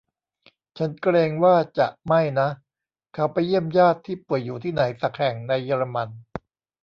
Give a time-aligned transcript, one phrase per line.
[0.77, 2.49] ฉันเกรงว่าจะไม่นะ
[3.13, 6.09] เขาไปเยี่ยมญาติที่ป่วยอยู่ที่ไหนสักแห่งในเยอรมัน